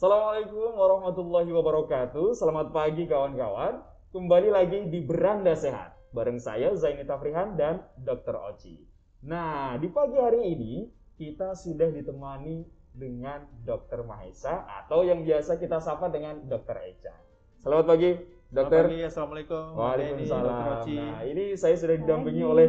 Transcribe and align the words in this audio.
Assalamualaikum 0.00 0.80
warahmatullahi 0.80 1.52
wabarakatuh. 1.52 2.32
Selamat 2.32 2.72
pagi 2.72 3.04
kawan-kawan. 3.04 3.84
Kembali 4.16 4.48
lagi 4.48 4.88
di 4.88 5.04
Beranda 5.04 5.52
Sehat 5.52 5.92
bareng 6.16 6.40
saya 6.40 6.72
Zaini 6.72 7.04
Tafrihan 7.04 7.52
dan 7.52 7.84
Dr. 8.00 8.32
Oci. 8.48 8.80
Nah, 9.28 9.76
di 9.76 9.92
pagi 9.92 10.16
hari 10.16 10.56
ini 10.56 10.88
kita 11.20 11.52
sudah 11.52 11.92
ditemani 11.92 12.64
dengan 12.96 13.44
Dr. 13.60 14.08
Mahesa 14.08 14.64
atau 14.64 15.04
yang 15.04 15.20
biasa 15.20 15.60
kita 15.60 15.84
sapa 15.84 16.08
dengan 16.08 16.48
Dr. 16.48 16.80
Echa. 16.80 17.12
Selamat 17.60 17.92
pagi, 17.92 18.16
Dokter. 18.48 18.88
Selamat 18.88 18.96
pagi, 18.96 19.00
Assalamualaikum. 19.04 19.64
Waalaikumsalam. 19.76 20.56
Nah, 20.96 21.20
ini 21.28 21.44
saya 21.60 21.76
sudah 21.76 22.00
didampingi 22.00 22.40
oleh 22.48 22.68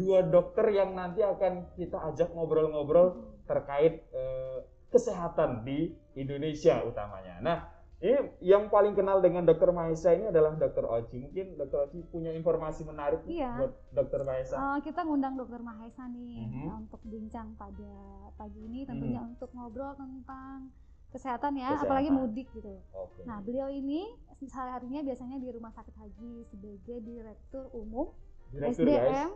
dua 0.00 0.24
dokter 0.24 0.64
yang 0.72 0.96
nanti 0.96 1.20
akan 1.20 1.76
kita 1.76 2.00
ajak 2.08 2.32
ngobrol-ngobrol 2.32 3.36
terkait 3.44 4.00
eh, 4.16 4.64
kesehatan 4.90 5.62
di 5.62 5.90
Indonesia 6.14 6.82
utamanya. 6.82 7.38
Nah, 7.40 7.58
ini 8.00 8.16
yang 8.40 8.66
paling 8.66 8.96
kenal 8.96 9.20
dengan 9.20 9.44
Dokter 9.44 9.70
Mahesa 9.70 10.10
ini 10.10 10.28
adalah 10.28 10.56
Dokter 10.56 10.82
Oci. 10.82 11.20
Mungkin 11.20 11.54
Dokter 11.54 11.84
Oci 11.84 12.00
punya 12.08 12.32
informasi 12.32 12.82
menarik 12.82 13.20
Iya. 13.24 13.60
buat 13.60 13.72
Dokter 13.92 14.20
Mahesa. 14.24 14.56
Uh, 14.56 14.78
kita 14.80 15.04
ngundang 15.04 15.36
Dokter 15.36 15.60
Mahesa 15.60 16.08
nih 16.08 16.48
Mhm. 16.48 16.64
uh, 16.64 16.76
untuk 16.80 17.00
bincang 17.04 17.54
pada 17.54 17.92
pagi 18.34 18.60
ini 18.60 18.82
tentunya 18.82 19.20
Mhm. 19.20 19.36
untuk 19.36 19.52
ngobrol 19.52 19.92
tentang 19.94 20.72
kesehatan 21.10 21.52
ya, 21.54 21.74
Kesehatan. 21.74 21.86
apalagi 21.86 22.10
mudik 22.10 22.48
gitu. 22.50 22.80
Oke. 22.94 23.20
Nah, 23.26 23.42
beliau 23.42 23.68
ini 23.68 24.06
sehari-harinya 24.40 25.04
biasanya 25.04 25.36
di 25.36 25.48
Rumah 25.52 25.68
Sakit 25.70 25.92
Haji 25.92 26.32
sebagai 26.48 26.96
Direktur 27.04 27.68
Umum 27.76 28.08
Direktur 28.48 28.88
guys. 28.88 29.28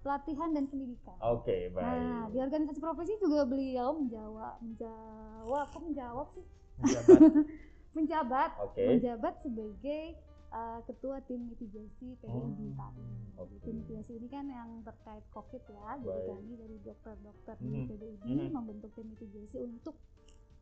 Pelatihan 0.00 0.50
dan 0.56 0.64
Pendidikan. 0.68 1.16
Oke, 1.20 1.68
baik. 1.76 1.84
Nah, 1.84 2.32
di 2.32 2.38
organisasi 2.40 2.80
profesi 2.80 3.12
juga 3.20 3.44
beliau 3.44 4.00
menjawab 4.00 4.56
menjawab 4.64 5.66
kok 5.68 5.82
menjawab 5.84 6.26
sih? 6.32 6.46
Menjabat. 6.80 7.20
Menjabat 7.90 8.50
Oke. 8.62 8.86
menjabat 8.86 9.34
sebagai 9.42 10.14
uh, 10.54 10.78
ketua 10.86 11.18
tim 11.26 11.50
mitigasi 11.50 12.14
PMI 12.22 12.70
Hmm, 12.70 13.34
oke. 13.34 13.54
Tim 13.66 13.82
mitigasi 13.82 14.14
ini 14.14 14.30
kan 14.30 14.46
yang 14.46 14.86
terkait 14.86 15.26
COVID 15.34 15.58
ya. 15.66 15.98
Jadi 15.98 16.06
Baik. 16.06 16.30
kami 16.30 16.52
dari 16.54 16.76
dokter-dokter 16.86 17.56
di 17.58 17.90
PBID 17.90 18.24
mhm. 18.30 18.54
membentuk 18.54 18.94
tim 18.94 19.10
mitigasi 19.10 19.58
untuk 19.58 19.98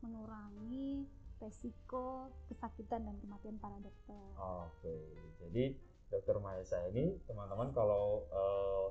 mengurangi 0.00 1.04
resiko 1.38 2.32
kesakitan 2.50 3.06
dan 3.06 3.16
kematian 3.22 3.56
para 3.62 3.78
dokter. 3.78 4.24
Oke, 4.40 4.96
jadi 5.46 5.76
Dokter 6.08 6.36
Mahesa 6.40 6.80
ini 6.88 7.14
teman-teman 7.28 7.70
kalau 7.76 8.24
eh, 8.32 8.86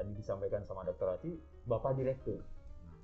tadi 0.00 0.16
disampaikan 0.16 0.64
sama 0.64 0.88
Dokter 0.88 1.12
Oci, 1.12 1.36
Bapak 1.68 1.92
Direktur. 2.00 2.40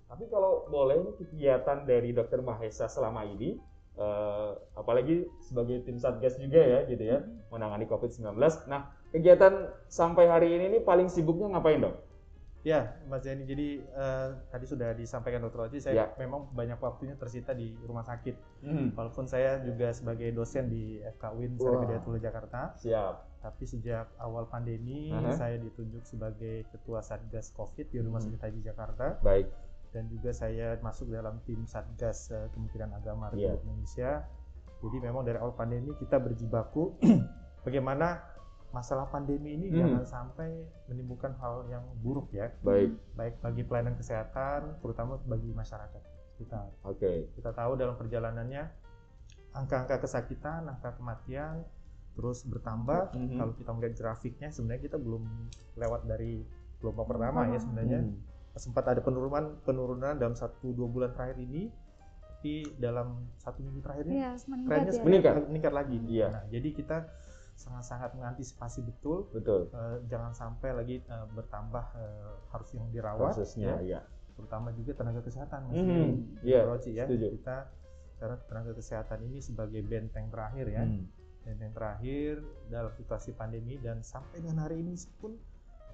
Tapi 0.09 0.25
kalau 0.33 0.65
boleh 0.73 0.97
ini 1.05 1.13
kegiatan 1.21 1.85
dari 1.85 2.17
Dokter 2.17 2.41
Mahesa 2.41 2.89
selama 2.89 3.29
ini, 3.29 3.61
eh, 4.01 4.51
apalagi 4.73 5.29
sebagai 5.45 5.85
tim 5.85 6.01
satgas 6.01 6.41
juga 6.41 6.65
ya 6.65 6.89
gitu 6.89 7.05
ya, 7.05 7.21
menangani 7.53 7.85
COVID-19. 7.85 8.41
Nah, 8.73 8.89
kegiatan 9.13 9.69
sampai 9.93 10.25
hari 10.25 10.57
ini 10.57 10.79
nih 10.79 10.83
paling 10.89 11.13
sibuknya 11.13 11.53
ngapain 11.53 11.85
dok? 11.85 12.06
Ya, 12.67 12.81
Mas 13.07 13.23
Zaini. 13.23 13.47
Jadi 13.47 13.79
eh, 13.79 14.29
tadi 14.49 14.67
sudah 14.67 14.91
disampaikan 14.93 15.39
Dr. 15.41 15.61
Oci, 15.65 15.79
saya 15.79 15.95
Ya. 15.95 16.07
memang 16.19 16.51
banyak 16.51 16.75
waktunya 16.77 17.15
tersita 17.15 17.53
di 17.53 17.79
rumah 17.81 18.03
sakit. 18.03 18.35
Hmm, 18.61 18.91
Walaupun 18.93 19.25
saya 19.25 19.63
juga 19.63 19.89
sebagai 19.91 20.27
dosen 20.31 20.67
di 20.67 20.99
FKUIN. 21.15 21.55
Sarjana 21.57 22.03
Tulu 22.03 22.19
Jakarta, 22.19 22.75
siap. 22.75 23.23
tapi 23.39 23.63
sejak 23.65 24.11
awal 24.19 24.45
pandemi 24.45 25.09
Aha. 25.09 25.31
saya 25.33 25.57
ditunjuk 25.57 26.03
sebagai 26.03 26.67
ketua 26.69 26.99
Satgas 27.01 27.53
Covid 27.53 27.87
di 27.87 28.03
Rumah 28.03 28.19
Hmm. 28.19 28.35
Sakit 28.35 28.41
Haji 28.43 28.61
Jakarta 28.61 29.07
Baik. 29.21 29.47
dan 29.93 30.11
juga 30.11 30.35
saya 30.35 30.75
masuk 30.81 31.07
dalam 31.09 31.39
tim 31.43 31.63
Satgas 31.65 32.29
eh, 32.29 32.51
Kementerian 32.51 32.91
Agama 32.91 33.31
Iya. 33.31 33.55
Republik 33.55 33.63
Indonesia. 33.65 34.11
Jadi 34.77 34.97
memang 35.01 35.23
dari 35.23 35.39
awal 35.39 35.55
pandemi 35.55 35.95
kita 35.95 36.19
berjibaku 36.19 36.99
bagaimana 37.63 38.36
masalah 38.77 39.09
pandemi 39.09 39.57
ini 39.57 39.67
Hmm. 39.67 39.77
jangan 39.79 40.05
sampai 40.05 40.51
menimbulkan 40.87 41.33
hal 41.35 41.65
yang 41.67 41.81
buruk 41.99 42.29
ya, 42.31 42.53
Baik. 42.61 42.93
baik 43.15 43.35
bagi 43.41 43.63
pelayanan 43.63 43.97
kesehatan, 43.97 44.61
terutama 44.79 45.17
bagi 45.25 45.49
masyarakat 45.51 46.03
sekitar. 46.29 46.69
Oke. 46.85 47.33
Kita 47.33 47.51
tahu 47.51 47.73
dalam 47.75 47.97
perjalanannya 47.97 48.69
angka-angka 49.53 49.97
kesakitan, 49.99 50.69
angka 50.69 50.93
kematian 50.95 51.65
terus 52.13 52.45
bertambah. 52.45 53.13
Mhm. 53.13 53.37
Kalau 53.37 53.53
kita 53.55 53.71
melihat 53.73 53.95
grafiknya, 53.95 54.49
sebenarnya 54.49 54.83
kita 54.85 54.99
belum 54.99 55.25
lewat 55.75 56.05
dari 56.05 56.45
gelombang 56.77 57.09
pertama 57.09 57.41
ya 57.43 57.49
Pertama. 57.51 57.61
sebenarnya 57.63 58.01
Hmm. 58.03 58.17
sempat 58.55 58.85
ada 58.87 59.01
penurunan 59.01 59.45
penurunan 59.63 60.15
dalam 60.15 60.33
satu 60.33 60.73
dua 60.73 60.85
bulan 60.87 61.11
terakhir 61.11 61.37
ini 61.39 61.69
tapi 62.27 62.53
dalam 62.77 63.09
satu 63.35 63.61
minggu 63.61 63.81
terakhir 63.81 64.05
ini 64.07 64.17
meningkat 64.47 64.69
trennya 64.69 64.93
ya. 64.93 65.03
Meningkat. 65.03 65.35
meningkat 65.47 65.73
lagi 65.73 65.97
Iya. 66.07 66.27
nah 66.31 66.45
jadi 66.47 66.69
kita 66.71 66.97
sangat-sangat 67.57 68.13
mengantisipasi 68.13 68.85
betul 68.85 69.27
Betul. 69.33 69.73
eh, 69.73 69.99
jangan 70.07 70.31
sampai 70.31 70.71
lagi 70.71 70.97
eh, 71.01 71.27
bertambah 71.33 71.85
eh, 71.97 72.33
harus 72.53 72.69
yang 72.73 72.87
dirawat 72.91 73.33
Kasusnya, 73.33 73.81
ya. 73.81 73.99
ya. 73.99 74.01
terutama 74.37 74.69
juga 74.71 74.93
tenaga 74.95 75.21
kesehatan 75.21 75.61
Mas 75.67 75.81
Iya, 76.45 76.61
Bro 76.63 76.77
Oci, 76.77 76.91
ya 76.93 77.09
setuju. 77.09 77.33
kita 77.33 77.57
karena 78.17 78.37
tenaga 78.45 78.73
kesehatan 78.73 79.19
ini 79.25 79.39
sebagai 79.41 79.81
benteng 79.83 80.29
terakhir 80.29 80.67
ya 80.69 80.85
Hmm. 80.85 81.05
benteng 81.43 81.73
terakhir 81.73 82.41
dalam 82.67 82.93
situasi 82.93 83.33
pandemi 83.33 83.77
dan 83.77 84.01
sampai 84.01 84.41
dengan 84.41 84.65
hari 84.65 84.81
ini 84.81 84.93
pun 85.17 85.37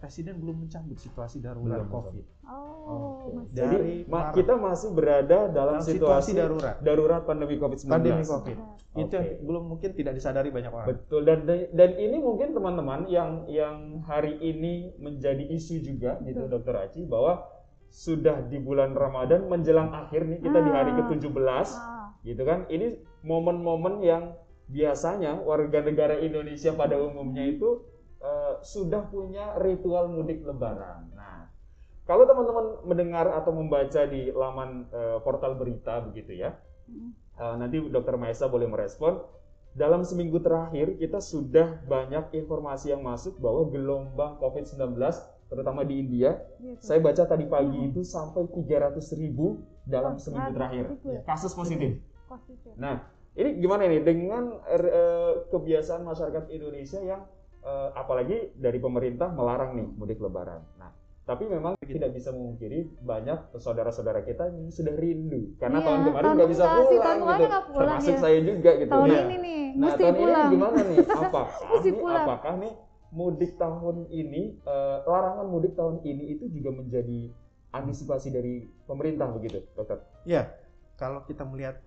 Presiden 0.02 0.34
belum 0.36 0.66
mencabut 0.66 0.98
situasi 0.98 1.38
darurat 1.38 1.78
Belum, 1.78 1.94
COVID. 1.94 2.24
Oh, 2.42 3.30
masih 3.38 3.54
Dari 3.54 3.70
Jadi 3.70 3.94
ma- 4.04 4.26
Maret. 4.26 4.34
kita 4.34 4.54
masih 4.58 4.88
berada 4.90 5.38
dalam 5.46 5.78
Dalam 5.78 5.78
situasi, 5.80 5.94
situasi 5.94 6.30
darurat. 6.34 6.74
darurat 6.82 7.22
pandemi 7.22 7.54
COVID-19. 7.54 7.86
Pandemi 7.86 8.24
COVID. 8.26 8.56
ada. 8.58 8.98
Itu 8.98 9.12
yang 9.14 9.28
belum 9.41 9.62
mungkin 9.70 9.91
tidak 9.94 10.12
disadari 10.12 10.50
banyak 10.50 10.68
orang. 10.68 10.88
Betul 10.91 11.22
dan 11.22 11.38
dan 11.46 11.91
ini 11.96 12.18
mungkin 12.18 12.50
teman-teman 12.50 13.06
yang 13.06 13.46
yang 13.46 13.76
hari 14.02 14.34
ini 14.36 14.91
menjadi 14.98 15.46
isu 15.46 15.78
juga 15.80 16.18
gitu 16.20 16.44
Betul. 16.44 16.52
Dokter 16.52 16.74
Aci 16.82 17.06
bahwa 17.06 17.46
sudah 17.86 18.42
di 18.42 18.58
bulan 18.58 18.92
Ramadan 18.92 19.46
menjelang 19.46 19.94
akhir 19.94 20.26
nih 20.26 20.41
kita 20.41 20.58
di 20.58 20.70
hari 20.72 20.91
Ah. 20.91 20.96
ke-17 20.98 21.68
Ah, 21.70 22.10
gitu 22.20 22.42
kan. 22.42 22.66
Ini 22.66 22.98
momen-momen 23.22 24.02
yang 24.02 24.34
biasanya 24.66 25.38
warga 25.38 25.78
negara 25.78 26.18
Indonesia 26.18 26.72
pada 26.72 26.96
umumnya 26.96 27.46
itu 27.46 27.86
eh, 28.22 28.55
sudah 28.62 29.10
punya 29.10 29.59
ritual 29.59 30.06
mudik 30.09 30.47
lebaran. 30.47 31.10
Nah, 31.12 31.50
kalau 32.06 32.22
teman-teman 32.25 32.87
mendengar 32.87 33.27
atau 33.31 33.50
membaca 33.50 34.06
di 34.06 34.31
laman 34.31 34.87
eh, 34.88 35.19
portal 35.21 35.59
berita 35.59 36.00
begitu 36.00 36.38
ya. 36.38 36.55
Uh, 37.33 37.56
nanti 37.56 37.81
Dokter 37.88 38.21
Maesa 38.21 38.44
boleh 38.44 38.69
merespon. 38.69 39.16
Dalam 39.72 40.05
seminggu 40.05 40.37
terakhir 40.37 41.00
kita 41.00 41.16
sudah 41.16 41.81
banyak 41.88 42.28
informasi 42.37 42.93
yang 42.93 43.00
masuk 43.00 43.41
bahwa 43.41 43.65
gelombang 43.72 44.37
COVID-19 44.37 45.00
terutama 45.49 45.81
di 45.81 45.97
India, 46.00 46.37
Gitu. 46.60 46.77
saya 46.81 47.00
baca 47.00 47.25
tadi 47.25 47.49
pagi 47.49 47.77
Mhm. 47.77 47.89
itu 47.93 48.00
sampai 48.04 48.44
300 48.53 49.16
ribu 49.16 49.65
dalam 49.89 50.21
seminggu 50.21 50.53
terakhir 50.53 50.84
ya? 51.04 51.21
kasus 51.25 51.56
positif. 51.56 52.04
Positif. 52.28 52.72
Nah, 52.77 53.00
ini 53.33 53.60
gimana 53.60 53.89
nih 53.89 54.04
dengan 54.04 54.60
eh, 54.69 55.33
kebiasaan 55.49 56.04
masyarakat 56.04 56.53
Indonesia 56.53 57.00
yang 57.00 57.25
eh, 57.62 57.88
apalagi 57.94 58.52
dari 58.54 58.78
pemerintah 58.78 59.30
melarang 59.30 59.74
nih 59.74 59.86
mudik 59.94 60.18
lebaran. 60.18 60.62
Nah, 60.76 60.90
tapi 61.22 61.46
memang 61.46 61.78
tidak 61.80 62.10
bisa 62.12 62.34
memungkiri 62.34 62.98
banyak 62.98 63.54
saudara-saudara 63.54 64.22
kita 64.22 64.50
yang 64.50 64.66
sudah 64.68 64.90
rindu 64.92 65.54
karena 65.56 65.78
Iya, 65.78 65.86
tahun 65.86 66.00
kemarin 66.02 66.24
tahun 66.24 66.34
nggak 66.36 66.50
bisa 66.50 66.64
sih, 66.64 66.74
pulang 66.74 66.98
tahun 66.98 67.18
kemarin 67.22 67.40
gitu. 67.42 67.58
pulang 67.62 67.78
Termasuk 67.78 68.10
ya. 68.10 68.18
saya 68.18 68.38
juga 68.42 68.70
gitu. 68.74 68.90
Tahun 68.90 69.06
Nah, 69.06 69.20
ini 69.22 69.36
nih, 69.38 69.60
Nah, 69.72 69.78
mesti 69.86 70.02
tahun 70.02 70.16
pulang. 70.18 70.42
ini 70.42 70.52
gimana 70.52 70.78
nih? 70.82 70.96
Apakah 71.22 71.46
Mesti 71.70 71.88
nih, 71.88 72.00
pulang. 72.02 72.24
apakah 72.26 72.54
nih 72.58 72.72
mudik 73.12 73.52
tahun 73.54 73.96
ini 74.10 74.42
eh, 74.58 74.96
larangan 75.04 75.46
mudik 75.46 75.72
tahun 75.72 75.96
ini 76.02 76.24
itu 76.32 76.44
juga 76.50 76.70
menjadi 76.72 77.20
antisipasi 77.70 78.28
dari 78.28 78.54
pemerintah 78.84 79.30
begitu, 79.30 79.62
dokter? 79.72 80.02
Ya, 80.24 80.50
kalau 80.96 81.22
kita 81.22 81.46
melihat 81.46 81.78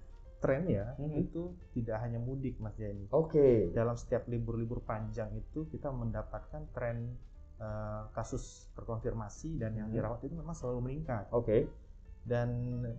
tren 0.45 0.63
ya, 0.69 0.93
Mhm. 0.95 1.17
itu 1.19 1.41
tidak 1.73 1.97
hanya 1.99 2.21
mudik 2.21 2.61
Mas 2.61 2.77
Jani. 2.77 3.09
Oke. 3.09 3.73
Dalam 3.73 3.97
setiap 3.97 4.29
libur-libur 4.29 4.79
panjang 4.79 5.33
itu 5.33 5.65
kita 5.67 5.89
mendapatkan 5.89 6.61
tren 6.71 7.17
eh, 7.55 8.03
kasus 8.11 8.67
terkonfirmasi 8.75 9.55
dan 9.55 9.73
yang 9.73 9.87
Mhm. 9.87 9.95
dirawat 9.95 10.19
itu 10.21 10.35
memang 10.35 10.51
selalu 10.51 10.79
meningkat. 10.83 11.23
Oke. 11.31 11.71
Dan 12.21 12.49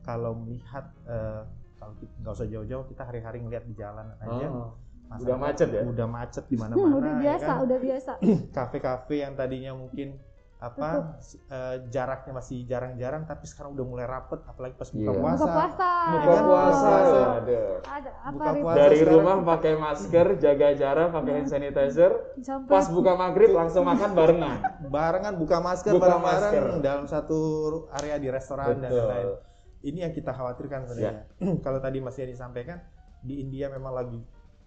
kalau 0.00 0.32
melihat 0.32 0.90
eh, 1.04 1.44
kalau 1.76 1.92
kita 2.00 2.08
nggak 2.16 2.34
usah 2.34 2.48
jauh-jauh, 2.48 2.84
kita 2.88 3.04
hari-hari 3.04 3.44
ngelihat 3.44 3.62
di 3.62 3.76
jalan 3.76 4.16
aja. 4.16 4.46
Oh, 4.48 4.72
masyarakat 5.06 5.22
udah 5.22 5.36
macet 5.36 5.68
ya? 5.68 5.82
Udah 5.84 6.08
macet 6.08 6.44
di 6.48 6.56
Hmm, 6.56 6.62
mana-mana. 6.72 6.94
udah 6.96 7.12
ya 7.12 7.20
biasa, 7.20 7.44
kan? 7.46 7.56
udah 7.62 7.78
biasa. 7.78 8.12
Kafe-kafe 8.56 9.14
yang 9.20 9.32
tadinya 9.36 9.72
mungkin 9.76 10.08
apa 10.56 11.20
eh, 11.46 11.76
jaraknya 11.86 12.32
masih 12.32 12.64
jarang-jarang 12.64 13.22
tapi 13.22 13.44
sekarang 13.44 13.76
udah 13.76 13.84
mulai 13.84 14.04
rapet 14.04 14.40
apalagi 14.42 14.72
pas 14.72 14.88
buka 14.88 15.04
Iya. 15.06 15.12
puasa. 15.14 15.36
Buka 15.36 15.52
puasa. 15.52 15.90
Buka 16.08 16.24
kan? 16.26 16.42
puasa, 16.42 16.80
Puasa. 16.80 17.20
ada. 17.36 17.60
Ada 17.84 18.10
apa 18.16 18.32
Buka 18.32 18.50
puasa 18.56 18.78
Dari 18.78 18.96
sekarang 18.96 19.14
rumah 19.14 19.36
pakai 19.46 19.74
masker, 19.76 20.26
jaga 20.38 20.68
jarak, 20.72 21.08
pakai 21.12 21.32
hand 21.34 21.48
sanitizer. 21.50 22.12
Sampai 22.38 22.70
Pas 22.70 22.86
buka 22.88 23.12
maghrib 23.14 23.50
langsung 23.50 23.84
makan 23.84 24.10
barengan. 24.12 24.56
barengan 24.86 25.34
buka 25.34 25.56
masker 25.60 25.92
Buka 25.92 26.02
bareng-bareng 26.08 26.42
masker. 26.64 26.64
dalam 26.80 27.04
satu 27.04 27.38
area 27.92 28.16
di 28.16 28.28
restoran 28.28 28.76
dan 28.78 28.88
Betul. 28.88 29.04
lain-lain. 29.04 29.28
ini 29.82 29.98
yang 30.00 30.10
kita 30.10 30.32
khawatirkan 30.32 30.80
Ya. 30.80 30.86
sebenarnya. 30.88 31.22
Kalau 31.62 31.78
tadi 31.78 31.98
Mas 32.00 32.16
Yani 32.16 32.32
sampaikan 32.32 32.80
di 33.20 33.38
India 33.38 33.68
memang 33.68 33.92
lagi 33.92 34.18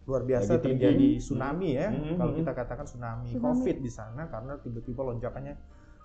luar 0.06 0.22
biasa 0.24 0.56
Lagi 0.56 0.64
tinggi. 0.64 0.80
terjadi 0.80 1.08
tsunami 1.20 1.70
ya. 1.72 1.88
Hmm, 1.90 2.16
Kalau 2.16 2.32
kita 2.32 2.52
katakan 2.54 2.86
tsunami, 2.86 3.28
Tsunami. 3.28 3.42
COVID 3.44 3.78
di 3.80 3.90
sana 3.90 4.22
karena 4.26 4.54
tiba-tiba 4.56 5.02
lonjakannya 5.04 5.54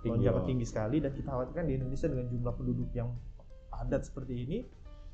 Tinggi 0.04 0.12
lonjakan 0.20 0.34
banget. 0.36 0.48
tinggi 0.52 0.66
sekali 0.66 0.96
dan 1.00 1.10
kita 1.10 1.28
khawatirkan 1.28 1.64
di 1.64 1.74
Indonesia 1.74 2.06
dengan 2.06 2.26
jumlah 2.28 2.52
penduduk 2.54 2.88
yang 2.92 3.08
padat 3.66 4.02
seperti 4.04 4.34
ini 4.38 4.58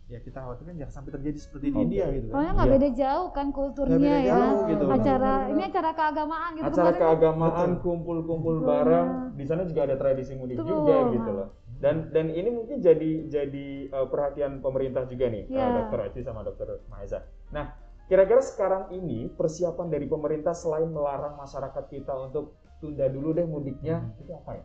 ya 0.06 0.18
kita 0.18 0.42
khawatirkan 0.42 0.74
jangan 0.74 0.90
sampai 0.92 1.10
terjadi 1.14 1.38
seperti 1.38 1.66
di 1.66 1.72
Oke. 1.72 1.82
India 1.86 2.04
gitu 2.10 2.26
kan. 2.26 2.34
Soalnya 2.34 2.52
nggak 2.52 2.66
Iya. 2.66 2.74
beda 2.74 2.88
jauh 2.92 3.28
kan 3.30 3.46
kulturnya 3.50 3.94
beda 3.96 4.10
ya. 4.10 4.26
jauh 4.28 4.58
gitu. 4.66 4.84
Acara 4.84 4.98
Benar-benar. 4.98 5.46
ini 5.48 5.62
acara 5.62 5.90
keagamaan 5.94 6.50
gitu 6.50 6.64
acara 6.64 6.74
kemarin 6.74 6.90
kan. 6.90 7.00
keagamaan 7.00 7.70
kumpul-kumpul 7.78 8.54
bareng 8.60 9.08
di 9.32 9.44
sana 9.46 9.62
juga 9.64 9.80
ada 9.86 9.94
tradisi 9.94 10.34
mudik 10.34 10.58
Betul. 10.58 10.70
juga 10.76 10.94
gitu 11.14 11.30
loh 11.30 11.48
dan 11.78 12.10
dan 12.10 12.26
ini 12.28 12.50
mungkin 12.50 12.76
jadi 12.78 13.10
jadi 13.30 13.66
uh, 13.88 14.04
perhatian 14.04 14.58
pemerintah 14.58 15.06
juga 15.06 15.24
nih 15.26 15.46
uh, 15.46 15.54
Iya. 15.54 15.66
dokter 15.78 15.98
Aci 16.02 16.20
sama 16.20 16.42
dokter 16.42 16.66
Mahesa 16.86 17.22
nah 17.48 17.70
kira-kira 18.04 18.42
sekarang 18.42 18.90
ini 18.90 19.30
persiapan 19.30 19.86
dari 19.88 20.04
pemerintah 20.04 20.52
selain 20.52 20.90
melarang 20.90 21.38
masyarakat 21.38 21.84
kita 21.86 22.10
untuk 22.20 22.52
tunda 22.76 23.06
dulu 23.06 23.30
deh 23.30 23.46
mudiknya 23.46 24.02
Hmm. 24.02 24.18
itu 24.18 24.32
apa 24.34 24.58
ya 24.58 24.64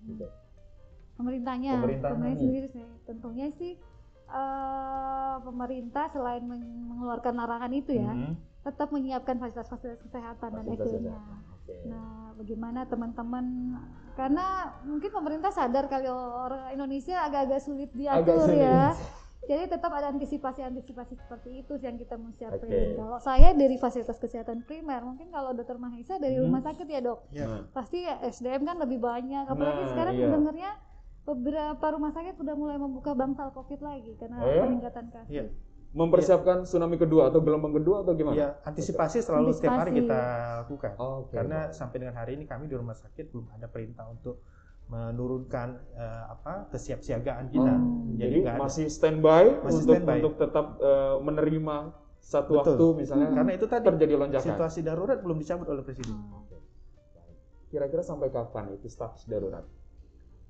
Gitu. 0.00 0.26
pemerintahnya 1.14 1.72
pemerintah 1.76 2.14
sendiri 2.14 2.66
sih 2.68 2.82
tentunya 3.02 3.46
sih 3.52 3.74
eh, 4.28 5.34
pemerintah 5.40 6.06
selain 6.08 6.44
men- 6.44 6.84
mengeluarkan 6.86 7.34
larangan 7.34 7.72
itu 7.72 7.96
ya 7.96 8.12
Mhm. 8.12 8.32
tetap 8.60 8.88
menyiapkan 8.88 9.36
fasilitas-fasilitas 9.36 10.04
kesehatan 10.04 10.50
dan 10.52 10.62
Fasilitas 10.62 10.86
kesehatan. 10.92 11.38
Oke. 11.54 11.74
nah 11.84 12.08
bagaimana 12.34 12.80
teman-teman 12.84 13.44
karena 14.14 14.46
mungkin 14.82 15.10
pemerintah 15.10 15.48
sadar 15.48 15.86
kalau 15.86 16.16
orang 16.44 16.70
Indonesia 16.70 17.22
agak-agak 17.22 17.60
sulit 17.60 17.88
Agak 17.88 17.98
diatur 18.24 18.46
sulit. 18.46 18.60
ya 18.60 18.82
jadi 19.44 19.64
tetap 19.66 19.88
ada 19.90 20.10
antisipasi-antisipasi 20.10 21.14
seperti 21.14 21.62
itu 21.62 21.72
sih 21.74 21.86
yang 21.86 21.96
kita 21.96 22.14
mau 22.14 22.32
siapin. 22.32 22.64
Oke. 22.64 22.96
Kalau 22.96 23.18
saya 23.18 23.52
dari 23.52 23.76
fasilitas 23.76 24.16
kesehatan 24.16 24.62
primer, 24.62 25.00
mungkin 25.00 25.28
kalau 25.28 25.52
dokter 25.52 25.76
Mahesa 25.76 26.16
dari 26.16 26.36
Mhm. 26.36 26.44
rumah 26.44 26.60
sakit 26.60 26.84
ya 26.84 27.00
dok, 27.00 27.18
Ya. 27.30 27.46
Nah, 27.46 27.62
pasti 27.70 28.02
ya 28.02 28.18
SDM 28.20 28.62
kan 28.62 28.76
lebih 28.76 28.98
banyak 28.98 29.44
apalagi 29.44 29.82
Nah, 29.82 29.90
sekarang 29.90 30.14
iya. 30.14 30.26
dengarnya 30.28 30.70
beberapa 31.22 31.86
rumah 31.90 32.10
sakit 32.10 32.34
sudah 32.34 32.54
mulai 32.54 32.76
membuka 32.76 33.12
bangsal 33.12 33.52
covid 33.52 33.78
lagi 33.78 34.16
karena 34.16 34.36
Oh 34.38 34.48
ya? 34.48 34.64
peningkatan 34.64 35.06
kasus 35.08 35.28
Iya. 35.30 35.44
mempersiapkan 35.88 36.64
tsunami 36.64 36.96
kedua 36.96 37.28
atau 37.28 37.40
gelombang 37.40 37.72
kedua 37.74 38.00
atau 38.00 38.12
gimana 38.12 38.36
Ya, 38.36 38.48
antisipasi 38.62 39.20
selalu 39.20 39.52
setiap 39.52 39.76
hari 39.78 39.92
Antisipasi. 39.92 40.04
kita 40.04 40.20
lakukan. 40.60 40.92
Oke, 40.98 41.32
Karena 41.32 41.58
baik. 41.64 41.72
sampai 41.72 41.96
dengan 41.96 42.16
hari 42.16 42.36
ini 42.36 42.44
kami 42.44 42.68
di 42.68 42.76
rumah 42.76 42.92
sakit 42.92 43.28
belum 43.28 43.48
ada 43.50 43.66
perintah 43.66 44.04
untuk 44.04 44.44
menurunkan 44.88 45.68
eh, 45.92 46.24
apa 46.28 46.66
kesiapsiagaan 46.70 47.48
kita. 47.48 47.72
Oh, 47.72 48.08
Jadi 48.16 48.40
jadi 48.40 48.56
masih 48.56 48.86
standby 48.88 49.60
Masih 49.60 49.84
untuk 49.84 49.94
standby. 49.94 50.16
untuk 50.18 50.34
tetap 50.38 50.66
eh, 50.78 51.16
menerima 51.20 51.76
satu 52.18 52.50
Betul. 52.50 52.58
waktu 52.58 52.86
misalnya 52.98 53.28
Karena 53.30 53.52
itu 53.52 53.66
tadi 53.66 53.84
terjadi 53.84 54.14
lonjakan. 54.16 54.46
situasi 54.48 54.80
darurat 54.80 55.18
belum 55.20 55.38
dicabut 55.38 55.68
oleh 55.68 55.82
presiden. 55.82 56.16
Oh. 56.32 56.44
Kira-kira 57.68 58.00
sampai 58.00 58.28
kapan 58.28 58.72
itu 58.72 58.88
status 58.88 59.28
darurat? 59.28 59.64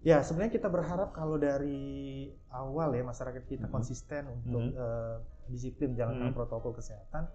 Ya, 0.00 0.22
sebenarnya 0.22 0.54
kita 0.54 0.70
berharap 0.70 1.10
kalau 1.10 1.34
dari 1.34 2.30
awal 2.48 2.94
ya 2.94 3.02
masyarakat 3.02 3.42
kita 3.44 3.66
Mhm. 3.66 3.74
konsisten 3.74 4.22
untuk 4.30 4.70
eh, 4.70 5.16
disiplin 5.48 5.90
menjalankan 5.92 6.30
Mhm. 6.30 6.36
protokol 6.36 6.70
kesehatan. 6.72 7.26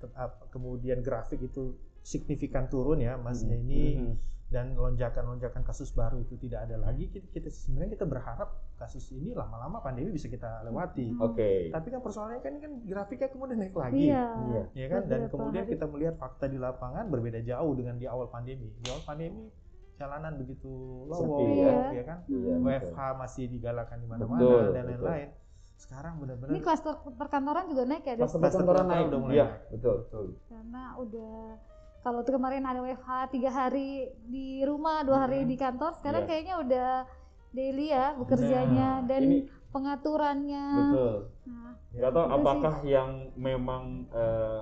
Tetap- 0.00 0.48
kemudian 0.48 1.04
grafik 1.04 1.44
itu 1.44 1.76
signifikan 2.00 2.64
turun 2.66 2.96
ya, 2.98 3.20
Mas 3.20 3.44
Mhm. 3.44 3.52
ini 3.54 3.82
Mhm. 4.00 4.14
Dan 4.50 4.74
lonjakan-lonjakan 4.74 5.62
kasus 5.62 5.94
baru 5.94 6.18
itu 6.26 6.34
tidak 6.34 6.66
ada 6.66 6.74
lagi. 6.82 7.06
Kita, 7.06 7.22
kita 7.30 7.48
sebenarnya 7.54 7.94
kita 7.94 8.02
berharap 8.10 8.50
kasus 8.82 9.06
ini 9.14 9.30
lama-lama 9.30 9.78
pandemi 9.78 10.10
bisa 10.10 10.26
kita 10.26 10.66
lewati. 10.66 11.14
Hmm. 11.14 11.22
Oke. 11.22 11.70
Tapi 11.70 11.86
kan 11.86 12.02
persoalannya 12.02 12.42
kan 12.42 12.50
ini 12.58 12.60
kan 12.66 12.72
grafiknya 12.82 13.30
kemudian 13.30 13.58
naik 13.62 13.78
lagi. 13.78 14.10
iya 14.10 14.26
Iya. 14.34 14.62
Ya 14.74 14.86
kan 14.90 15.02
dan 15.06 15.20
kemudian 15.30 15.64
hari. 15.70 15.72
kita 15.78 15.86
melihat 15.86 16.14
fakta 16.18 16.50
di 16.50 16.58
lapangan 16.58 17.06
berbeda 17.06 17.38
jauh 17.46 17.72
dengan 17.78 17.94
di 18.02 18.10
awal 18.10 18.26
pandemi. 18.26 18.74
Di 18.82 18.90
awal 18.90 19.06
pandemi 19.06 19.46
jalanan 19.94 20.32
begitu 20.34 20.72
Sepi 21.14 21.22
lowong 21.30 21.50
ya. 21.54 21.74
ya 21.94 22.02
kan. 22.02 22.18
Iya. 22.26 22.54
WFH 22.58 22.98
masih 23.22 23.44
digalakan 23.46 23.96
di 24.02 24.06
mana-mana 24.10 24.40
Betul, 24.42 24.58
dan 24.74 24.82
betul. 24.82 24.90
lain-lain. 24.98 25.28
Sekarang 25.78 26.14
benar-benar 26.18 26.52
ini 26.52 26.60
klaster 26.60 26.92
perkantoran 27.14 27.64
juga 27.70 27.82
naik 27.86 28.02
ya 28.04 28.14
dok 28.18 28.26
Pas 28.26 28.34
Kluster 28.34 28.50
kantoran 28.52 28.84
kantoran 28.84 28.86
naik, 28.90 29.06
udah 29.08 29.20
mulai 29.22 29.34
iya, 29.38 29.46
naik. 29.46 29.62
betul. 29.78 29.96
karena 30.50 30.82
udah 30.98 31.34
kalau 32.00 32.24
tuh 32.24 32.36
kemarin 32.36 32.64
ada 32.64 32.80
WFH 32.80 33.10
tiga 33.30 33.50
hari 33.50 34.08
di 34.24 34.64
rumah 34.64 35.04
dua 35.04 35.28
hari 35.28 35.44
di 35.44 35.54
kantor 35.54 35.92
sekarang 35.96 36.24
Iya. 36.24 36.28
kayaknya 36.28 36.54
udah 36.58 36.90
daily 37.50 37.86
ya 37.90 38.14
bekerjanya 38.16 38.90
Nah, 39.02 39.06
dan 39.06 39.22
ini 39.22 39.38
pengaturannya 39.70 40.64
betul. 40.72 41.14
Nah, 41.46 41.72
tahu 42.10 42.24
Itu 42.24 42.30
sih. 42.32 42.36
apakah 42.40 42.74
yang 42.82 43.10
memang 43.34 43.82
eh, 44.10 44.60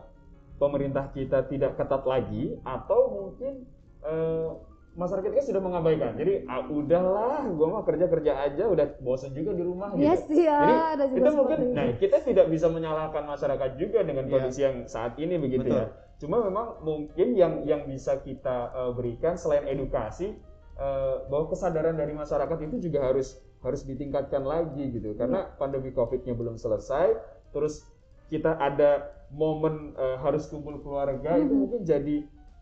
pemerintah 0.57 1.05
kita 1.13 1.47
tidak 1.47 1.77
ketat 1.77 2.03
lagi 2.03 2.59
atau 2.61 3.01
mungkin 3.09 3.63
eh, 4.03 4.49
masyarakat 4.95 5.31
kita 5.31 5.45
sudah 5.47 5.63
mengabaikan. 5.63 6.17
Jadi 6.17 6.45
ah, 6.45 6.65
udahlah, 6.65 7.45
gua 7.53 7.67
mah 7.71 7.83
kerja 7.85 8.07
kerja 8.07 8.33
aja, 8.41 8.65
udah 8.67 8.87
bosan 8.99 9.31
juga 9.33 9.53
di 9.53 9.63
rumah 9.63 9.93
iya 9.95 10.17
gitu. 10.17 10.33
ya 10.39 10.59
Jadi, 10.59 10.75
ada 10.97 11.05
juga 11.07 11.17
itu 11.17 11.29
seperti 11.29 11.39
mungkin 11.39 11.59
itu. 11.61 11.75
nah 11.77 11.87
kita 11.97 12.17
tidak 12.23 12.47
bisa 12.49 12.67
menyalahkan 12.67 13.25
masyarakat 13.25 13.71
juga 13.77 13.99
dengan 14.03 14.25
Iya. 14.27 14.33
kondisi 14.33 14.61
yang 14.63 14.77
saat 14.87 15.13
ini 15.17 15.35
begitu 15.37 15.69
Betul. 15.69 15.79
ya 15.79 15.87
cuma 16.19 16.37
memang 16.43 16.83
mungkin 16.83 17.29
yang 17.33 17.63
yang 17.63 17.87
bisa 17.87 18.19
kita 18.19 18.57
eh, 18.71 18.91
berikan 18.93 19.35
selain 19.35 19.67
edukasi 19.67 20.35
eh, 20.75 21.15
bahwa 21.31 21.47
kesadaran 21.49 21.95
dari 21.95 22.11
masyarakat 22.11 22.59
itu 22.65 22.91
juga 22.91 23.07
harus 23.07 23.39
harus 23.59 23.83
ditingkatkan 23.83 24.43
lagi 24.43 24.83
gitu 24.91 25.15
karena 25.15 25.47
pandemi 25.55 25.91
covidnya 25.91 26.35
belum 26.35 26.55
selesai 26.55 27.15
terus 27.51 27.87
kita 28.29 28.55
ada 28.55 29.09
momen 29.31 29.95
eh, 29.95 30.17
harus 30.19 30.47
kumpul 30.47 30.83
keluarga 30.83 31.39
itu 31.39 31.49
Mhm. 31.49 31.61
mungkin 31.61 31.81
jadi 31.87 32.17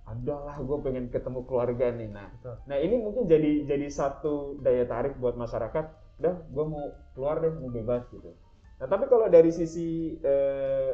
adalah 0.07 0.55
gue 0.63 0.79
pengen 0.87 1.11
ketemu 1.11 1.43
keluarga 1.45 1.91
nih 1.91 2.09
nah 2.09 2.31
Betul. 2.39 2.55
nah 2.65 2.77
ini 2.79 2.97
mungkin 3.03 3.27
jadi 3.27 3.67
jadi 3.67 3.87
satu 3.91 4.63
daya 4.63 4.87
tarik 4.87 5.19
buat 5.19 5.35
masyarakat 5.35 5.85
udah 6.23 6.35
gue 6.47 6.65
mau 6.65 6.95
keluar 7.13 7.43
deh 7.43 7.53
mau 7.53 7.69
bebas 7.69 8.07
gitu 8.15 8.31
nah 8.79 8.87
tapi 8.87 9.11
kalau 9.11 9.27
dari 9.27 9.51
sisi 9.51 10.15
eh, 10.23 10.91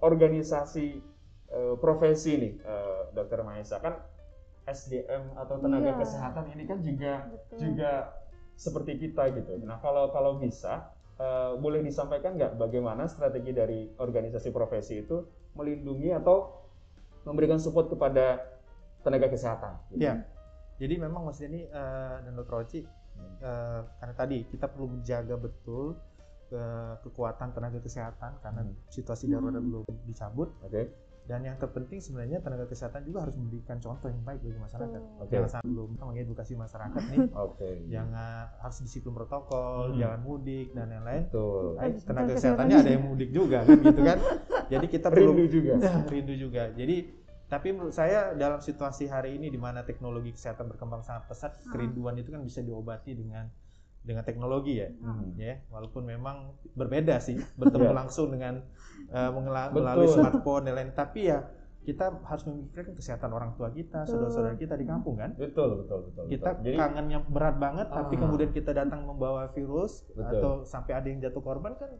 organisasi 0.00 0.86
eh, 1.50 1.74
profesi 1.82 2.32
nih 2.38 2.52
eh, 2.62 3.02
dokter 3.12 3.42
Maesa 3.42 3.82
kan 3.82 3.98
SDM 4.62 5.34
atau 5.34 5.58
tenaga 5.58 5.90
Iya. 5.90 5.98
kesehatan 5.98 6.44
ini 6.54 6.64
kan 6.70 6.78
juga 6.86 7.26
Betul. 7.26 7.58
juga 7.66 7.90
seperti 8.54 8.94
kita 8.94 9.26
gitu. 9.34 9.58
Nah 9.66 9.82
kalau 9.82 10.14
kalau 10.14 10.38
bisa 10.38 10.94
eh, 11.18 11.58
boleh 11.58 11.82
disampaikan 11.82 12.38
nggak 12.38 12.62
bagaimana 12.62 13.10
strategi 13.10 13.50
dari 13.50 13.90
organisasi 13.98 14.54
profesi 14.54 15.02
itu 15.02 15.26
melindungi 15.58 16.14
atau 16.14 16.61
memberikan 17.24 17.56
support 17.56 17.86
kepada 17.86 18.40
tenaga 19.00 19.26
kesehatan? 19.26 19.78
gitu? 19.90 20.02
Iya. 20.02 20.22
Jadi 20.76 20.94
memang 20.96 21.22
Mas 21.22 21.38
Denny 21.38 21.64
eh, 21.64 22.16
dan 22.18 22.32
Dr. 22.32 22.56
Oci 22.58 22.80
eh, 22.82 23.80
karena 23.92 24.14
tadi 24.14 24.42
kita 24.44 24.66
perlu 24.66 24.90
menjaga 24.92 25.36
betul 25.36 25.94
eh, 26.48 26.94
kekuatan 27.00 27.50
tenaga 27.50 27.78
kesehatan 27.78 28.36
karena 28.38 28.60
Hmm. 28.62 28.74
situasi 28.86 29.24
darurat 29.26 29.54
Hmm. 29.54 29.64
belum 29.64 29.84
dicabut 30.04 30.52
Oke. 30.60 30.90
dan 31.22 31.40
yang 31.40 31.54
terpenting 31.54 31.96
sebenarnya 31.96 32.42
tenaga 32.42 32.66
kesehatan 32.66 33.06
juga 33.06 33.22
harus 33.22 33.32
memberikan 33.32 33.78
contoh 33.78 34.04
yang 34.06 34.20
baik 34.20 34.42
bagi 34.42 34.58
masyarakat. 34.58 35.00
Oke. 35.16 35.30
Jangan 35.30 35.48
sampai 35.48 35.70
belum 35.70 35.90
mengedukasi 35.96 36.52
masyarakat 36.54 37.02
nih 37.08 37.18
Oke. 37.46 37.70
jangan 37.86 38.36
harus 38.58 38.78
disiplin 38.80 39.14
protokol, 39.14 39.82
Hmm. 39.88 39.98
jangan 39.98 40.20
mudik 40.20 40.66
dan 40.72 40.90
lain-lain. 40.90 41.22
Betul. 41.24 41.64
Nah, 41.78 41.88
Tenaga 42.02 42.32
kesehatannya 42.34 42.76
ada 42.76 42.90
yang 42.90 43.04
mudik 43.06 43.30
juga 43.30 43.58
kan 43.62 43.76
gitu 43.78 44.02
kan. 44.02 44.18
Jadi 44.72 44.86
kita 44.88 45.06
perlu 45.08 45.32
Rindu 45.36 45.46
juga. 45.48 45.72
rindu 46.12 46.34
juga. 46.34 46.62
Jadi 46.72 46.96
tapi 47.46 47.68
menurut 47.68 47.92
saya 47.92 48.32
dalam 48.32 48.64
situasi 48.64 49.04
hari 49.06 49.36
ini 49.36 49.52
di 49.52 49.60
mana 49.60 49.84
teknologi 49.84 50.32
kesehatan 50.32 50.72
berkembang 50.72 51.04
sangat 51.04 51.28
pesat, 51.28 51.52
Ah. 51.52 51.76
kerinduan 51.76 52.16
itu 52.16 52.32
kan 52.32 52.40
bisa 52.40 52.64
diobati 52.64 53.12
dengan 53.12 53.44
dengan 54.02 54.24
teknologi 54.24 54.80
ya. 54.80 54.88
Hmm. 54.88 55.36
Ya, 55.36 55.60
walaupun 55.68 56.02
memang 56.02 56.56
berbeda 56.72 57.20
sih 57.20 57.36
bertemu 57.54 57.92
Iya. 57.92 57.94
langsung 58.00 58.32
dengan 58.32 58.64
uh, 59.12 59.30
Betul. 59.30 59.78
melalui 59.78 60.08
smartphone 60.16 60.64
dan 60.66 60.74
lain 60.74 60.90
tapi 60.90 61.28
ya 61.28 61.44
kita 61.82 62.14
harus 62.24 62.46
memikirkan 62.46 62.94
kesehatan 62.94 63.30
orang 63.30 63.58
tua 63.58 63.66
kita, 63.68 64.06
saudara-saudara 64.06 64.54
kita 64.54 64.78
di 64.78 64.86
kampung 64.86 65.18
kan. 65.18 65.34
Betul 65.34 65.82
betul 65.82 66.08
betul. 66.08 66.24
Kita 66.30 66.54
betul. 66.54 66.64
Jadi 66.64 66.76
kangennya 66.78 67.18
berat 67.26 67.56
banget 67.58 67.86
tapi 67.90 68.14
Ah. 68.16 68.20
kemudian 68.22 68.50
kita 68.50 68.70
datang 68.72 69.02
membawa 69.04 69.50
virus 69.52 70.06
Betul. 70.08 70.40
atau 70.40 70.52
sampai 70.64 70.92
ada 70.94 71.06
yang 71.06 71.20
jatuh 71.20 71.42
korban 71.42 71.76
kan 71.76 71.90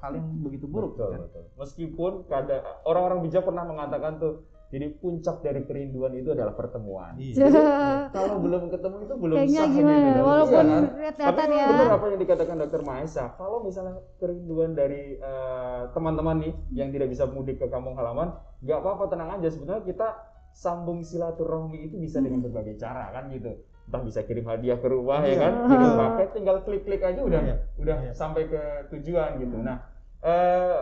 hal 0.00 0.12
yang 0.16 0.26
begitu 0.40 0.66
buruk 0.66 0.96
betul, 0.96 1.08
kan. 1.12 1.20
betul. 1.28 1.44
Meskipun 1.60 2.12
kada 2.26 2.56
orang-orang 2.88 3.20
bijak 3.24 3.44
pernah 3.44 3.64
mengatakan 3.68 4.16
tuh, 4.16 4.48
jadi 4.70 4.86
puncak 5.02 5.42
dari 5.42 5.66
kerinduan 5.66 6.14
itu 6.14 6.30
adalah 6.30 6.54
pertemuan. 6.54 7.18
Iya. 7.18 7.50
Kalau 8.16 8.38
belum 8.38 8.70
ketemu 8.70 8.96
itu 9.02 9.14
belum 9.18 9.36
kayaknya 9.36 9.60
sah 9.66 9.70
gimana 9.74 9.98
gitu. 9.98 10.10
ya 10.14 10.22
walaupun 10.22 10.54
Iya 10.54 10.62
kan? 10.62 10.82
lihat 10.94 11.14
Tapi 11.18 11.26
kelihatan 11.26 11.50
ya 11.50 11.66
benar 11.74 11.90
apa 11.90 12.04
yang 12.06 12.20
dikatakan 12.22 12.54
Dokter 12.62 12.82
Maesa, 12.86 13.24
kalau 13.34 13.58
misalnya 13.66 13.94
kerinduan 14.22 14.70
dari 14.78 15.02
eh, 15.18 15.82
teman-teman 15.90 16.36
nih 16.38 16.54
yang 16.70 16.88
tidak 16.94 17.08
bisa 17.10 17.26
mudik 17.26 17.58
ke 17.58 17.66
kampung 17.66 17.98
halaman, 17.98 18.30
nggak 18.62 18.78
apa-apa 18.78 19.04
tenang 19.10 19.30
aja. 19.36 19.50
Sebetulnya 19.50 19.82
kita 19.82 20.08
sambung 20.54 21.02
silaturahmi 21.02 21.90
itu 21.90 21.96
bisa 21.98 22.22
dengan 22.22 22.46
berbagai 22.46 22.78
cara 22.78 23.10
kan 23.10 23.26
gitu. 23.34 23.58
Entah 23.90 24.06
bisa 24.06 24.22
kirim 24.22 24.46
hadiah 24.46 24.78
ke 24.78 24.86
rumah 24.86 25.26
ya 25.26 25.34
Iya. 25.34 25.38
kan, 25.42 25.52
kirim 25.66 25.92
paket, 26.06 26.28
tinggal 26.30 26.56
klik-klik 26.62 27.02
aja 27.02 27.20
udah 27.20 27.40
Iya. 27.42 27.56
udah 27.74 27.96
Iya. 28.06 28.12
sampai 28.14 28.46
ke 28.46 28.62
tujuan 28.94 29.42
gitu. 29.42 29.58
Nah, 29.58 29.82
eh, 30.22 30.78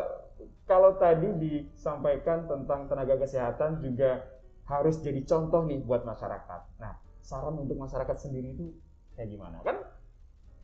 kalau 0.69 1.01
tadi 1.01 1.33
disampaikan 1.41 2.45
tentang 2.45 2.85
tenaga 2.85 3.17
kesehatan 3.17 3.81
juga 3.81 4.29
harus 4.69 5.01
jadi 5.01 5.25
contoh 5.25 5.65
nih 5.65 5.81
buat 5.81 6.05
masyarakat. 6.05 6.61
Nah, 6.77 7.01
saran 7.25 7.57
untuk 7.57 7.81
masyarakat 7.81 8.17
sendiri 8.21 8.53
itu 8.53 8.77
kayak 9.17 9.33
gimana? 9.33 9.65
Kan 9.65 9.81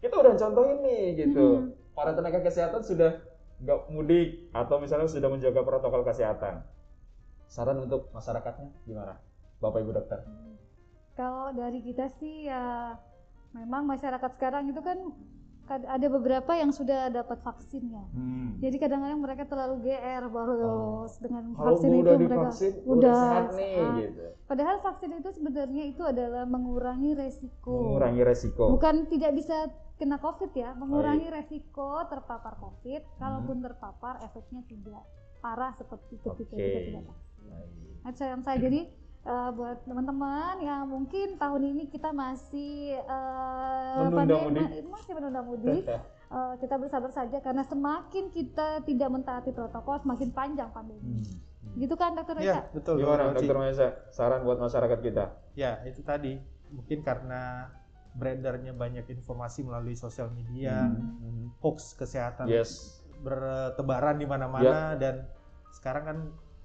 kita 0.04 0.20
udah 0.20 0.36
contohin 0.36 0.84
nih 0.84 1.02
gitu. 1.24 1.64
Mhm. 1.64 1.96
Para 1.96 2.12
tenaga 2.12 2.44
kesehatan 2.44 2.84
sudah 2.84 3.24
nggak 3.64 3.80
mudik 3.88 4.52
atau 4.52 4.76
misalnya 4.76 5.08
sudah 5.08 5.32
menjaga 5.32 5.64
protokol 5.64 6.04
kesehatan. 6.04 6.60
Saran 7.48 7.80
untuk 7.80 8.12
masyarakatnya 8.12 8.68
gimana? 8.84 9.16
Bapak 9.64 9.80
Ibu 9.80 9.96
dokter. 9.96 10.20
Kalau 11.14 11.54
dari 11.54 11.78
kita 11.78 12.10
sih 12.18 12.46
ya 12.46 12.94
memang 13.54 13.86
masyarakat 13.86 14.30
sekarang 14.34 14.66
itu 14.66 14.82
kan 14.82 14.98
ada 15.64 16.06
beberapa 16.12 16.52
yang 16.52 16.76
sudah 16.76 17.08
dapat 17.08 17.40
vaksinnya. 17.40 18.04
Hmm. 18.12 18.60
Jadi 18.60 18.76
kadang-kadang 18.76 19.16
mereka 19.16 19.48
terlalu 19.48 19.88
GR 19.88 20.24
baru 20.28 20.52
Oh. 20.60 21.08
dengan 21.24 21.56
Kalau 21.56 21.72
vaksin 21.72 21.88
gua 21.88 21.96
itu 21.96 22.04
udah 22.04 22.16
mereka 22.20 22.34
divaksin, 22.36 22.72
udah 22.84 23.16
sehat 23.16 23.44
nih 23.56 23.72
sehat. 23.72 23.96
gitu. 23.96 24.24
Padahal 24.44 24.76
vaksin 24.84 25.10
itu 25.16 25.30
sebenarnya 25.32 25.84
itu 25.88 26.02
adalah 26.04 26.44
mengurangi 26.44 27.16
resiko. 27.16 27.76
Mengurangi 27.80 28.22
resiko. 28.28 28.64
Bukan 28.76 28.94
tidak 29.08 29.32
bisa 29.32 29.56
kena 29.96 30.20
COVID 30.20 30.52
ya, 30.52 30.76
mengurangi 30.76 31.32
resiko 31.32 31.96
terpapar 32.12 32.60
COVID. 32.60 33.00
Hmm. 33.00 33.16
Kalaupun 33.16 33.56
terpapar, 33.64 34.20
efeknya 34.20 34.60
tidak 34.68 35.00
parah 35.40 35.72
seperti 35.80 36.20
ketika 36.20 36.52
Oke. 36.52 36.60
kita 36.60 36.80
tidak 36.92 37.04
vaksin. 37.08 37.40
Baik. 37.48 38.04
Nah, 38.04 38.42
saya 38.44 38.58
jadi 38.60 38.80
eh, 39.24 39.50
buat 39.50 39.82
teman-teman 39.84 40.60
yang 40.60 40.84
mungkin 40.84 41.36
tahun 41.36 41.62
ini 41.64 41.88
kita 41.88 42.12
masih 42.12 42.96
eh, 42.96 43.94
Menunda 43.98 44.16
pandemi- 44.20 44.44
mudik. 44.60 44.84
masih 44.86 45.12
menunda 45.12 45.40
mudik, 45.40 45.84
eh, 45.88 46.54
kita 46.60 46.74
bersabar 46.76 47.10
saja 47.10 47.38
karena 47.40 47.64
semakin 47.64 48.28
kita 48.30 48.84
tidak 48.84 49.08
mentaati 49.10 49.50
protokol, 49.50 49.96
semakin 49.98 50.28
panjang 50.30 50.70
pandemi. 50.70 51.24
Hmm. 51.24 51.80
Gitu 51.80 51.94
kan, 51.96 52.14
Dokter 52.14 52.38
Iya, 52.38 52.60
Reza? 52.60 52.62
betul. 52.70 52.94
Gimana 53.00 53.32
Dokter 53.32 53.56
Maesa? 53.56 53.86
Saran 54.08 54.44
buat 54.44 54.60
masyarakat 54.60 54.98
kita. 55.00 55.24
Ya, 55.54 55.80
itu 55.82 56.04
tadi. 56.04 56.38
Mungkin 56.70 57.02
karena 57.02 57.72
beredarnya 58.14 58.70
banyak 58.70 59.10
informasi 59.10 59.66
melalui 59.66 59.96
sosial 59.96 60.30
media, 60.30 60.86
Hmm. 60.86 61.50
hoax 61.58 61.96
kesehatan 61.96 62.46
Yes. 62.46 63.02
bertebaran 63.18 64.20
di 64.20 64.26
mana-mana 64.28 64.94
dan 64.94 65.26
sekarang 65.72 66.04
kan 66.04 66.18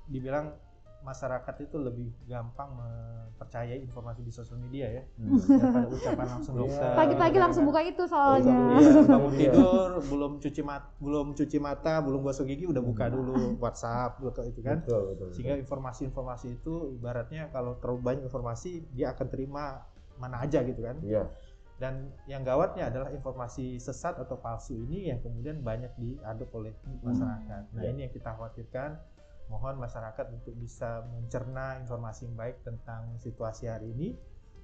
dibilang 0.05 0.53
masyarakat 1.01 1.55
itu 1.63 1.75
lebih 1.75 2.09
gampang 2.25 2.69
mempercayai 2.75 3.79
informasi 3.79 4.21
di 4.21 4.29
sosial 4.29 4.59
media 4.59 4.87
ya 4.89 5.03
Hmm. 5.15 5.39
daripada 5.39 5.87
ucapan 5.87 6.27
langsung 6.27 6.53
Iya. 6.55 6.61
dokter. 6.65 6.91
Pagi-pagi 6.95 7.37
langsung 7.39 7.63
buka 7.65 7.81
itu 7.81 8.03
soalnya. 8.03 8.59
Iya, 8.77 8.91
bangun 9.07 9.31
Iya. 9.33 9.39
tidur 9.51 9.89
belum 10.05 10.31
cuci 10.37 10.61
mata, 10.61 10.87
belum 10.99 11.27
cuci 11.33 11.57
mata, 11.57 11.93
belum 11.99 12.19
gosok 12.21 12.45
gigi 12.47 12.65
udah 12.67 12.83
buka 12.83 13.05
Hmm. 13.07 13.15
dulu 13.15 13.33
WhatsApp 13.57 14.19
buka 14.19 14.41
itu 14.43 14.59
kan. 14.59 14.83
Betul, 14.83 15.01
betul. 15.15 15.27
Sehingga 15.31 15.55
informasi-informasi 15.57 16.47
itu 16.55 16.73
ibaratnya 16.93 17.47
kalau 17.49 17.79
terlalu 17.79 17.99
banyak 18.03 18.23
informasi 18.25 18.83
dia 18.91 19.11
akan 19.11 19.27
terima 19.27 19.83
mana 20.19 20.43
aja 20.43 20.59
gitu 20.61 20.83
kan. 20.83 20.99
Iya. 20.99 21.25
Dan 21.79 22.11
yang 22.27 22.43
gawatnya 22.43 22.91
adalah 22.91 23.07
informasi 23.07 23.79
sesat 23.79 24.19
atau 24.19 24.35
palsu 24.35 24.75
ini 24.75 25.07
yang 25.07 25.23
kemudian 25.23 25.63
banyak 25.63 25.95
diadop 25.95 26.51
oleh 26.53 26.75
masyarakat. 26.99 27.71
Nah, 27.71 27.81
Iya. 27.81 27.89
ini 27.95 27.99
yang 28.03 28.11
kita 28.11 28.35
khawatirkan. 28.35 28.99
Mohon 29.49 29.81
masyarakat 29.81 30.25
untuk 30.29 30.53
bisa 30.55 31.01
mencerna 31.09 31.81
informasi 31.81 32.29
yang 32.29 32.37
baik 32.37 32.61
tentang 32.61 33.17
situasi 33.17 33.65
hari 33.65 33.89
ini 33.91 34.13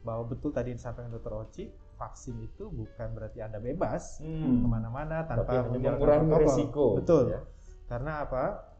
bahwa 0.06 0.30
betul 0.30 0.54
tadi 0.54 0.70
yang 0.70 0.78
disampaikan 0.78 1.10
Dr. 1.10 1.34
Oci, 1.34 1.66
vaksin 1.98 2.38
itu 2.46 2.70
bukan 2.70 3.18
berarti 3.18 3.42
Anda 3.42 3.58
bebas 3.58 4.22
Hmm. 4.22 4.62
ke 4.62 4.68
mana-mana 4.70 5.26
tanpa 5.26 5.66
mengurangi 5.66 6.30
resiko. 6.38 7.02
Betul. 7.02 7.34
Ya. 7.34 7.42
Karena 7.90 8.22
apa? 8.22 8.75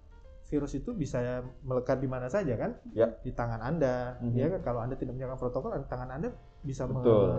Virus 0.46 0.78
itu 0.78 0.94
bisa 0.94 1.42
melekat 1.66 1.98
di 1.98 2.06
mana 2.06 2.30
saja 2.30 2.54
kan? 2.54 2.78
Ya. 2.94 3.10
Di 3.20 3.34
tangan 3.34 3.60
Anda. 3.60 4.22
Mhm. 4.22 4.38
Ya 4.38 4.48
kan 4.54 4.62
kalau 4.62 4.80
Anda 4.86 4.94
tidak 4.94 5.18
menjalankan 5.18 5.42
protokol, 5.42 5.74
tangan 5.90 6.10
Anda 6.14 6.30
bisa 6.62 6.86
me- 6.86 7.02
Betul. 7.02 7.30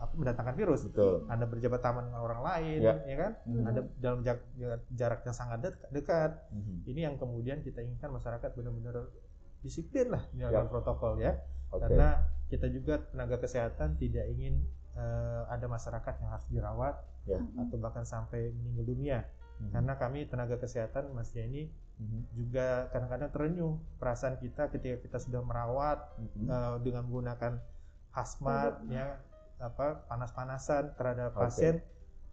apa, 0.00 0.12
mendatangkan 0.16 0.54
virus. 0.56 0.80
Betul. 0.88 1.28
Anda 1.28 1.44
berjabat 1.44 1.80
tangan 1.80 2.08
dengan 2.08 2.20
orang 2.20 2.40
lain, 2.40 2.78
Ya. 2.80 2.94
ya 3.04 3.16
kan? 3.20 3.32
Hmm. 3.44 3.64
Anda 3.64 3.80
dalam 4.00 4.20
jak- 4.24 4.48
jarak 4.90 5.20
yang 5.24 5.36
sangat 5.36 5.58
dek- 5.60 5.84
dekat. 5.92 6.30
Mhm. 6.52 6.76
Ini 6.88 7.00
yang 7.04 7.14
kemudian 7.16 7.60
kita 7.60 7.80
inginkan 7.80 8.12
masyarakat 8.12 8.50
benar-benar 8.52 9.12
disiplin 9.60 10.12
lah 10.12 10.24
menjalankan 10.32 10.64
Ya. 10.64 10.72
protokol 10.72 11.12
ya. 11.20 11.32
Oke. 11.68 11.80
Karena 11.84 12.08
kita 12.46 12.66
juga 12.68 13.00
tenaga 13.02 13.36
kesehatan 13.38 13.96
tidak 13.96 14.24
ingin 14.30 14.64
eh, 14.94 15.42
ada 15.50 15.66
masyarakat 15.66 16.22
yang 16.22 16.30
harus 16.30 16.46
dirawat 16.46 16.94
Ya. 17.26 17.42
atau 17.58 17.76
bahkan 17.76 18.06
sampai 18.06 18.54
meninggal 18.54 18.86
dunia. 18.86 19.18
Mhm. 19.54 19.70
Karena 19.70 19.92
kami 19.94 20.26
tenaga 20.26 20.56
kesehatan 20.56 21.14
Mas 21.14 21.30
ini 21.34 21.70
Mhm. 21.94 22.20
juga 22.34 22.90
kadang-kadang 22.90 23.30
terenyuh 23.30 23.78
perasaan 23.96 24.36
kita 24.38 24.66
ketika 24.68 24.98
kita 24.98 25.18
sudah 25.18 25.40
merawat 25.40 26.02
Mhm. 26.18 26.46
eh, 26.50 26.76
dengan 26.82 27.06
menggunakan 27.06 27.52
hazmat 28.10 28.82
ya 28.88 29.18
apa 29.58 30.02
panas-panasan 30.10 30.98
terhadap 30.98 31.34
Oke. 31.34 31.46
pasien 31.46 31.74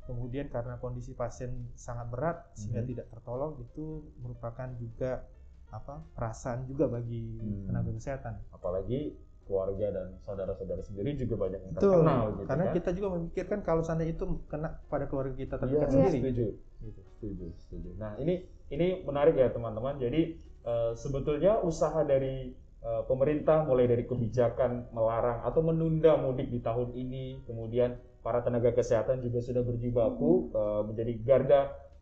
kemudian 0.03 0.49
karena 0.49 0.81
kondisi 0.81 1.13
pasien 1.13 1.69
sangat 1.77 2.09
berat 2.09 2.37
sehingga 2.57 2.81
Mhm. 2.81 2.89
tidak 2.89 3.05
tertolong 3.09 3.53
itu 3.61 3.85
merupakan 4.17 4.67
juga 4.77 5.29
apa 5.69 6.01
perasaan 6.17 6.65
juga 6.65 6.89
bagi 6.89 7.37
Hmm. 7.37 7.69
tenaga 7.69 7.91
kesehatan 7.95 8.33
Apalagi 8.51 9.15
keluarga 9.45 9.87
dan 9.91 10.07
saudara-saudara 10.21 10.81
sendiri 10.81 11.13
juga 11.15 11.35
banyak 11.37 11.59
yang 11.61 11.73
Betul. 11.77 12.01
terkenal 12.01 12.23
gitu 12.33 12.47
karena 12.49 12.65
kan. 12.65 12.73
kita 12.75 12.89
juga 12.97 13.07
memikirkan 13.13 13.59
kalau 13.61 13.81
seandainya 13.85 14.13
itu 14.15 14.25
kena 14.49 14.69
pada 14.89 15.05
keluarga 15.05 15.33
kita 15.37 15.55
terdekat 15.55 15.89
sendiri 15.91 16.17
setuju. 16.19 16.47
gitu. 16.81 17.01
Setuju, 17.21 17.53
setuju. 17.53 17.89
Nah, 18.01 18.17
ini 18.17 18.41
ini 18.73 19.05
menarik 19.05 19.37
ya 19.37 19.53
teman-teman. 19.53 20.01
Jadi 20.01 20.41
eh, 20.65 20.91
sebetulnya 20.97 21.61
usaha 21.61 22.01
dari 22.01 22.49
eh, 22.81 23.01
pemerintah 23.05 23.61
mulai 23.61 23.85
dari 23.85 24.09
kebijakan 24.09 24.89
melarang 24.89 25.45
atau 25.45 25.61
menunda 25.61 26.17
mudik 26.17 26.49
di 26.49 26.57
tahun 26.65 26.97
ini, 26.97 27.45
kemudian 27.45 27.93
para 28.25 28.41
tenaga 28.41 28.73
kesehatan 28.73 29.21
juga 29.21 29.37
sudah 29.45 29.61
berjibaku 29.61 30.49
eh, 30.49 30.81
menjadi 30.89 31.13
garda 31.21 31.61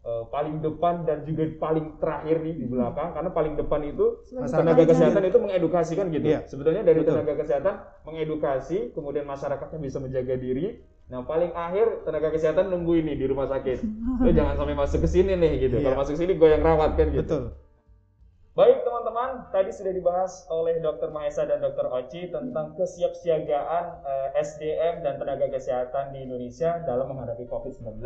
paling 0.09 0.63
depan 0.63 1.03
dan 1.03 1.27
juga 1.27 1.43
paling 1.59 1.99
terakhir 1.99 2.39
nih 2.41 2.55
di 2.55 2.65
belakang 2.71 3.11
karena 3.13 3.29
paling 3.35 3.53
depan 3.59 3.83
itu 3.83 4.23
Masyarakat. 4.31 4.57
tenaga 4.57 4.83
kesehatan 4.87 5.23
itu 5.27 5.37
mengedukasi 5.43 5.93
kan 5.99 6.07
gitu. 6.07 6.23
Iya. 6.23 6.39
Sebetulnya 6.47 6.81
dari 6.87 7.03
Betul. 7.03 7.19
tenaga 7.19 7.33
kesehatan 7.35 7.75
mengedukasi, 8.07 8.95
kemudian 8.95 9.27
masyarakatnya 9.27 9.77
bisa 9.83 9.99
menjaga 9.99 10.39
diri. 10.39 10.79
Nah 11.09 11.25
paling 11.25 11.51
akhir 11.57 12.05
tenaga 12.05 12.29
kesehatan 12.29 12.69
nunggu 12.69 13.01
ini 13.01 13.17
di 13.17 13.25
rumah 13.25 13.49
sakit. 13.49 13.81
Lo 14.21 14.29
jangan 14.37 14.55
sampai 14.61 14.77
masuk 14.77 15.05
ke 15.05 15.09
sini 15.09 15.33
nih 15.33 15.69
gitu. 15.69 15.81
Iya. 15.81 15.89
Kalau 15.89 15.97
masuk 16.05 16.15
sini 16.15 16.37
gue 16.37 16.49
yang 16.49 16.61
rawat 16.61 16.93
kan 16.95 17.09
gitu. 17.09 17.25
betul 17.25 17.43
Baik 18.59 18.83
teman-teman, 18.83 19.47
tadi 19.55 19.71
sudah 19.71 19.95
dibahas 19.95 20.43
oleh 20.51 20.83
Dr. 20.83 21.15
Mahesa 21.15 21.47
dan 21.47 21.63
Dr. 21.63 21.87
Oci 21.95 22.27
tentang 22.27 22.75
kesiapsiagaan 22.75 24.03
eh, 24.03 24.29
SDM 24.35 24.99
dan 24.99 25.15
tenaga 25.15 25.47
kesehatan 25.47 26.11
di 26.11 26.27
Indonesia 26.27 26.83
dalam 26.83 27.07
menghadapi 27.07 27.47
COVID-19 27.47 28.03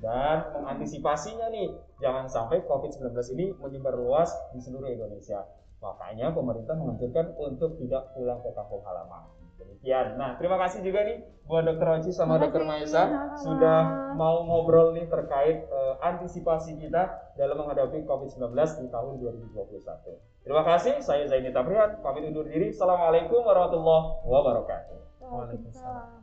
dan 0.00 0.48
mengantisipasinya 0.56 1.52
nih, 1.52 1.76
jangan 2.00 2.24
sampai 2.24 2.64
COVID-19 2.64 3.12
ini 3.36 3.52
menyebar 3.60 3.92
luas 3.92 4.32
di 4.56 4.64
seluruh 4.64 4.88
Indonesia. 4.88 5.44
Makanya 5.84 6.32
pemerintah 6.32 6.72
menganjurkan 6.72 7.36
untuk 7.36 7.76
tidak 7.76 8.16
pulang 8.16 8.40
ke 8.40 8.48
kampung 8.56 8.80
halaman. 8.88 9.41
Demikian. 9.62 10.18
Nah, 10.18 10.34
terima 10.38 10.58
kasih 10.58 10.82
juga 10.82 11.06
nih 11.06 11.22
buat 11.46 11.62
Dr. 11.66 11.88
Oci 11.98 12.10
sama. 12.14 12.38
Mahesa 12.38 13.06
Sama-sama. 13.06 13.36
sudah 13.38 13.78
mau 14.14 14.46
ngobrol 14.46 14.94
nih 14.94 15.06
terkait 15.10 15.66
eh, 15.66 15.94
antisipasi 16.02 16.78
kita 16.78 17.34
dalam 17.38 17.58
menghadapi 17.58 18.06
COVID-19 18.06 18.54
di 18.54 18.86
tahun 18.90 19.12
2021. 19.50 20.42
Terima 20.42 20.62
kasih, 20.66 20.98
saya 20.98 21.22
Zaini 21.30 21.54
Tabrian, 21.54 22.02
pamit 22.02 22.26
undur 22.26 22.46
diri. 22.46 22.74
Assalamualaikum 22.74 23.46
warahmatullahi 23.46 24.26
wabarakatuh. 24.26 24.98
Waalaikumsalam. 25.22 26.21